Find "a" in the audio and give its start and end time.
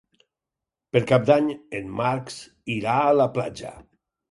3.05-3.15